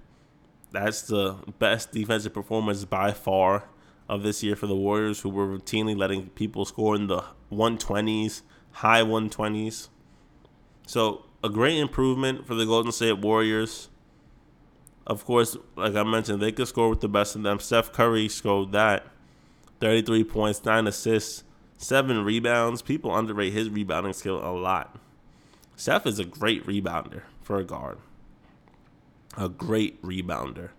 That's 0.72 1.04
the 1.04 1.38
best 1.60 1.92
defensive 1.92 2.34
performance 2.34 2.84
by 2.84 3.12
far 3.12 3.70
of 4.10 4.24
this 4.24 4.44
year 4.44 4.56
for 4.56 4.68
the 4.68 4.76
Warriors, 4.76 5.22
who 5.22 5.30
were 5.30 5.48
routinely 5.48 5.96
letting 5.96 6.30
people 6.30 6.66
score 6.66 6.96
in 6.96 7.08
the 7.08 7.24
120s, 7.52 8.42
high 8.72 9.02
120s. 9.02 9.90
So 10.92 11.24
a 11.42 11.48
great 11.48 11.78
improvement 11.78 12.46
for 12.46 12.54
the 12.54 12.66
Golden 12.66 12.92
State 12.92 13.20
Warriors. 13.20 13.88
Of 15.08 15.24
course, 15.24 15.56
like 15.78 15.96
I 15.96 16.04
mentioned, 16.04 16.42
they 16.42 16.52
could 16.52 16.68
score 16.68 16.90
with 16.90 17.00
the 17.00 17.08
best 17.08 17.34
of 17.34 17.44
them. 17.44 17.62
Steph 17.62 17.94
Curry 17.94 18.28
scored 18.28 18.74
that. 18.74 19.08
33 19.80 20.26
points, 20.26 20.66
9 20.66 20.88
assists, 20.88 21.46
7 21.78 22.26
rebounds. 22.26 22.82
People 22.82 23.16
underrate 23.16 23.54
his 23.54 23.70
rebounding 23.70 24.12
skill 24.12 24.46
a 24.46 24.52
lot. 24.52 25.00
Steph 25.78 26.06
is 26.06 26.20
a 26.20 26.26
great 26.26 26.68
rebounder 26.68 27.22
for 27.42 27.58
a 27.58 27.64
guard. 27.64 27.98
A 29.38 29.48
great 29.48 30.02
rebounder. 30.02 30.72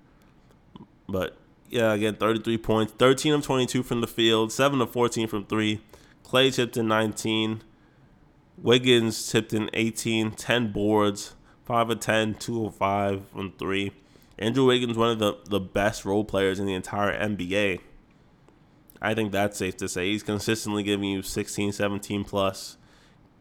But 1.09 1.39
yeah, 1.71 1.95
again, 1.95 2.17
33 2.17 2.59
points, 2.59 2.93
13 2.99 3.33
of 3.33 3.45
22 3.45 3.83
from 3.83 4.03
the 4.03 4.07
field, 4.07 4.53
7 4.53 4.79
of 4.83 4.93
14 4.93 5.27
from 5.27 5.47
3. 5.47 5.81
Klay 6.23 6.55
chipped 6.55 6.77
in 6.77 6.87
19. 6.87 7.63
Wiggins 8.63 9.29
tipped 9.31 9.53
in 9.53 9.69
18, 9.73 10.31
10 10.33 10.73
boards, 10.73 11.35
5 11.65 11.91
of 11.91 12.01
10, 12.01 12.35
2 12.35 12.67
of 12.67 12.77
5 12.77 13.29
from 13.29 13.53
3. 13.59 13.91
Andrew 14.39 14.67
Wiggins, 14.67 14.97
one 14.97 15.11
of 15.11 15.19
the, 15.19 15.35
the 15.49 15.61
best 15.61 16.05
role 16.05 16.25
players 16.25 16.61
in 16.61 16.67
the 16.67 16.75
entire 16.75 17.13
NBA. 17.19 17.81
I 19.01 19.15
think 19.15 19.33
that's 19.33 19.59
safe 19.59 19.77
to 19.79 19.89
say. 19.89 20.13
He's 20.13 20.23
consistently 20.23 20.85
giving 20.85 21.09
you 21.09 21.23
16, 21.23 21.73
17 21.73 22.23
plus 22.23 22.77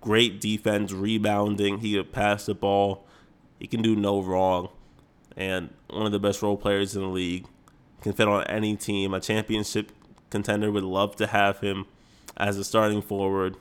great 0.01 0.41
defense, 0.41 0.91
rebounding. 0.91 1.77
He 1.77 1.93
could 1.93 2.11
pass 2.11 2.47
the 2.47 2.55
ball. 2.55 3.05
He 3.59 3.67
can 3.67 3.83
do 3.83 3.95
no 3.95 4.19
wrong. 4.21 4.69
And 5.37 5.69
one 5.87 6.07
of 6.07 6.11
the 6.11 6.19
best 6.19 6.41
role 6.41 6.57
players 6.57 6.95
in 6.95 7.03
the 7.03 7.07
league. 7.07 7.45
Can 8.01 8.13
fit 8.13 8.27
on 8.27 8.43
any 8.45 8.75
team. 8.75 9.13
A 9.13 9.19
championship 9.19 9.91
contender 10.31 10.71
would 10.71 10.83
love 10.83 11.15
to 11.17 11.27
have 11.27 11.59
him 11.59 11.85
as 12.35 12.57
a 12.57 12.63
starting 12.63 13.03
forward. 13.03 13.55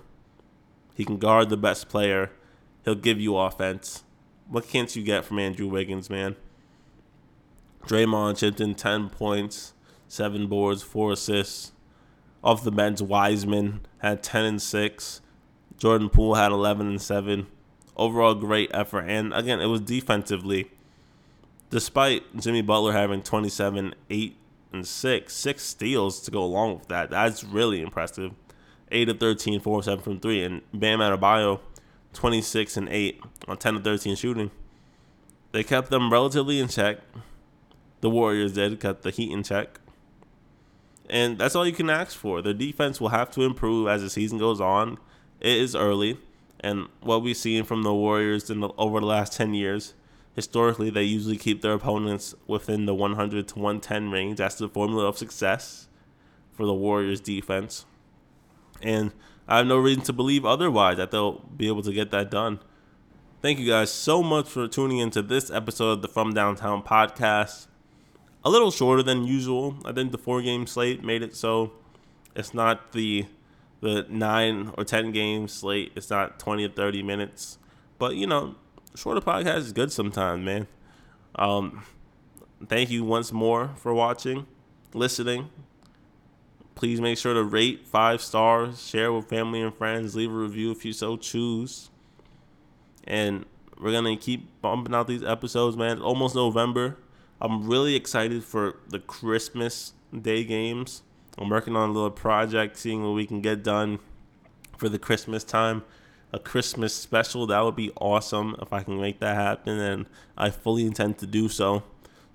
He 0.95 1.05
can 1.05 1.19
guard 1.19 1.49
the 1.49 1.57
best 1.57 1.89
player. 1.89 2.31
He'll 2.85 2.95
give 2.95 3.21
you 3.21 3.37
offense. 3.37 4.05
What 4.49 4.69
can't 4.69 4.95
you 4.95 5.03
get 5.03 5.25
from 5.25 5.39
Andrew 5.39 5.69
Wiggins, 5.69 6.11
man? 6.11 6.37
Draymond 7.87 8.39
chipped 8.39 8.61
in 8.61 8.75
10 8.75 9.11
points, 9.11 9.75
7 10.09 10.47
boards, 10.47 10.83
4 10.83 11.13
assists. 11.13 11.73
Off 12.43 12.65
the 12.65 12.73
bench, 12.73 13.01
Wiseman 13.01 13.81
had 13.99 14.23
10 14.23 14.45
and 14.45 14.63
6. 14.63 15.21
Jordan 15.77 16.09
Poole 16.09 16.35
had 16.35 16.53
11 16.53 16.87
and 16.87 17.03
7. 17.03 17.47
Overall, 17.97 18.35
great 18.35 18.71
effort. 18.73 19.03
And 19.03 19.33
again, 19.33 19.61
it 19.61 19.67
was 19.67 19.81
defensively. 19.81 20.71
Despite 21.71 22.37
Jimmy 22.37 22.63
Butler 22.63 22.93
having 22.93 23.23
27, 23.23 23.95
8, 24.09 24.37
and 24.73 24.87
6, 24.87 25.35
six 25.35 25.63
steals 25.63 26.21
to 26.23 26.31
go 26.31 26.43
along 26.43 26.79
with 26.79 26.89
that. 26.89 27.11
That's 27.11 27.45
really 27.45 27.81
impressive. 27.81 28.33
8 28.91 29.09
of 29.09 29.21
13, 29.21 29.61
4 29.61 29.79
of 29.79 29.85
7 29.85 30.03
from 30.03 30.21
3. 30.21 30.45
And 30.45 30.63
Bam 30.73 31.01
Adebayo, 31.01 31.61
26 32.13 32.77
and 32.77 32.89
8 32.89 33.21
on 33.49 33.57
10 33.57 33.77
of 33.77 33.85
13 33.85 34.17
shooting. 34.17 34.51
They 35.53 35.63
kept 35.63 35.91
them 35.91 36.13
relatively 36.13 36.61
in 36.61 36.69
check. 36.69 36.99
The 38.01 38.11
Warriors 38.11 38.55
did, 38.55 38.81
kept 38.81 39.03
the 39.03 39.11
Heat 39.11 39.33
in 39.33 39.43
check. 39.43 39.81
And 41.09 41.39
that's 41.39 41.57
all 41.57 41.67
you 41.67 41.73
can 41.73 41.91
ask 41.91 42.17
for. 42.17 42.41
The 42.41 42.55
defense 42.55 43.01
will 43.01 43.09
have 43.09 43.31
to 43.33 43.43
improve 43.43 43.89
as 43.89 44.03
the 44.03 44.11
season 44.11 44.39
goes 44.39 44.61
on. 44.61 44.99
It 45.41 45.59
is 45.59 45.75
early. 45.75 46.19
And 46.61 46.87
what 47.01 47.23
we've 47.23 47.37
seen 47.37 47.65
from 47.65 47.83
the 47.83 47.93
Warriors 47.93 48.49
in 48.49 48.61
the, 48.61 48.69
over 48.79 49.01
the 49.01 49.07
last 49.07 49.33
10 49.33 49.55
years, 49.55 49.95
historically, 50.37 50.91
they 50.91 51.03
usually 51.03 51.37
keep 51.37 51.63
their 51.63 51.73
opponents 51.73 52.35
within 52.47 52.87
the 52.87 52.95
100 52.95 53.49
to 53.49 53.55
110 53.59 54.11
range. 54.11 54.39
That's 54.39 54.57
the 54.57 54.69
formula 54.69 55.07
of 55.07 55.19
success 55.19 55.89
for 56.53 56.65
the 56.65 56.75
Warriors 56.75 57.21
defense. 57.21 57.87
And 58.83 59.13
I 59.49 59.59
have 59.59 59.67
no 59.67 59.79
reason 59.79 60.03
to 60.05 60.13
believe 60.13 60.45
otherwise 60.45 60.97
that 60.99 61.11
they'll 61.11 61.41
be 61.57 61.69
able 61.69 61.83
to 61.83 61.93
get 61.93 62.11
that 62.11 62.31
done. 62.31 62.61
Thank 63.43 63.59
you 63.59 63.69
guys 63.69 63.91
so 63.91 64.23
much 64.23 64.49
for 64.49 64.69
tuning 64.69 64.99
into 64.99 65.23
this 65.23 65.51
episode 65.51 65.93
of 65.93 66.03
the 66.03 66.09
From 66.09 66.35
Downtown 66.35 66.83
podcast. 66.83 67.67
A 68.45 68.51
little 68.51 68.71
shorter 68.71 69.03
than 69.03 69.25
usual. 69.25 69.77
I 69.85 69.93
think 69.93 70.13
the 70.13 70.19
four 70.19 70.43
game 70.43 70.67
slate 70.67 71.03
made 71.03 71.23
it 71.23 71.35
so 71.35 71.73
it's 72.35 72.55
not 72.55 72.93
the 72.93 73.27
the 73.81 74.07
nine 74.09 74.73
or 74.77 74.85
ten 74.85 75.11
game 75.11 75.49
slate. 75.49 75.93
It's 75.97 76.11
not 76.11 76.39
twenty 76.39 76.65
or 76.65 76.69
thirty 76.69 77.03
minutes. 77.03 77.59
But 77.99 78.17
you 78.17 78.27
know, 78.27 78.55
shorter 78.95 79.21
podcast 79.21 79.59
is 79.59 79.73
good 79.73 79.93
sometimes, 79.93 80.45
man. 80.45 80.67
Um, 81.35 81.85
thank 82.67 82.91
you 82.91 83.05
once 83.05 83.33
more 83.33 83.71
for 83.77 83.95
watching, 83.95 84.47
listening. 84.95 85.51
Please 86.81 86.99
make 86.99 87.19
sure 87.19 87.35
to 87.35 87.45
rate 87.45 87.87
five 87.87 88.23
stars, 88.23 88.89
share 88.89 89.13
with 89.13 89.29
family 89.29 89.61
and 89.61 89.75
friends, 89.75 90.17
leave 90.17 90.31
a 90.31 90.35
review 90.35 90.71
if 90.71 90.83
you 90.83 90.95
so 90.95 91.19
choose. 91.19 91.91
And 93.05 93.45
we're 93.79 93.93
gonna 93.93 94.17
keep 94.17 94.49
bumping 94.63 94.95
out 94.95 95.07
these 95.07 95.23
episodes, 95.23 95.77
man. 95.77 95.99
It's 95.99 96.01
almost 96.01 96.35
November. 96.35 96.97
I'm 97.39 97.69
really 97.69 97.95
excited 97.95 98.43
for 98.45 98.77
the 98.89 98.99
Christmas 98.99 99.93
Day 100.19 100.43
games. 100.43 101.03
I'm 101.37 101.51
working 101.51 101.77
on 101.77 101.91
a 101.91 101.93
little 101.93 102.11
project, 102.11 102.79
seeing 102.79 103.03
what 103.03 103.13
we 103.13 103.27
can 103.27 103.43
get 103.43 103.63
done 103.63 103.99
for 104.79 104.89
the 104.89 104.99
Christmas 104.99 105.45
time. 105.45 105.85
A 106.33 106.39
Christmas 106.39 106.95
special 106.95 107.47
that 107.49 107.61
would 107.61 107.77
be 107.77 107.93
awesome 108.01 108.57
if 108.63 108.73
I 108.73 108.85
can 108.85 108.99
make 108.99 109.21
that 109.21 109.35
happen, 109.35 109.79
and 109.79 110.07
I 110.35 110.49
fully 110.49 110.87
intend 110.87 111.19
to 111.19 111.27
do 111.27 111.51
so. 111.51 111.83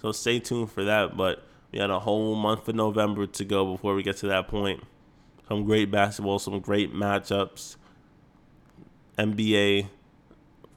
So 0.03 0.11
stay 0.11 0.37
tuned 0.37 0.71
for 0.71 0.83
that. 0.83 1.17
But 1.17 1.43
we 1.75 1.81
had 1.81 1.89
a 1.89 1.99
whole 1.99 2.35
month 2.35 2.69
of 2.69 2.75
November 2.75 3.27
to 3.27 3.43
go 3.43 3.73
before 3.73 3.95
we 3.95 4.01
get 4.01 4.15
to 4.17 4.27
that 4.27 4.47
point. 4.47 4.81
Some 5.49 5.65
great 5.65 5.91
basketball, 5.91 6.39
some 6.39 6.61
great 6.61 6.93
matchups. 6.93 7.75
NBA, 9.19 9.89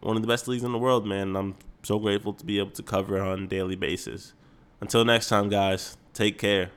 one 0.01 0.17
of 0.17 0.23
the 0.23 0.29
best 0.29 0.49
leagues 0.49 0.65
in 0.65 0.73
the 0.73 0.79
world, 0.79 1.07
man. 1.07 1.37
I'm 1.37 1.55
so 1.85 2.01
grateful 2.01 2.33
to 2.33 2.45
be 2.45 2.59
able 2.59 2.73
to 2.73 2.83
cover 2.83 3.17
it 3.17 3.21
on 3.21 3.45
a 3.45 3.47
daily 3.47 3.77
basis. 3.77 4.33
Until 4.81 5.05
next 5.05 5.29
time, 5.29 5.49
guys, 5.49 5.97
take 6.15 6.37
care. 6.37 6.73